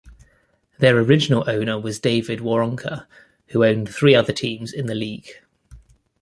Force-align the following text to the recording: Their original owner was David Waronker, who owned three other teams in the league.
Their 0.79 0.97
original 0.97 1.47
owner 1.47 1.79
was 1.79 1.99
David 1.99 2.39
Waronker, 2.39 3.05
who 3.49 3.63
owned 3.63 3.87
three 3.93 4.15
other 4.15 4.33
teams 4.33 4.73
in 4.73 4.87
the 4.87 4.95
league. 4.95 5.29